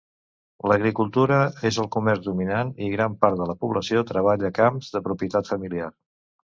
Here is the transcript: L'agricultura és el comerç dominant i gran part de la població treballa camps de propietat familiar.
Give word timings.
L'agricultura 0.69 1.37
és 1.71 1.77
el 1.83 1.91
comerç 1.97 2.25
dominant 2.29 2.73
i 2.87 2.89
gran 2.97 3.21
part 3.27 3.41
de 3.43 3.51
la 3.53 3.59
població 3.63 4.05
treballa 4.15 4.55
camps 4.61 4.93
de 4.99 5.07
propietat 5.11 5.57
familiar. 5.57 5.97